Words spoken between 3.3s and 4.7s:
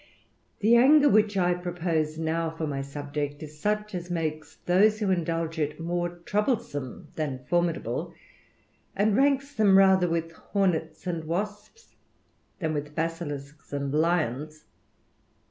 is such as makes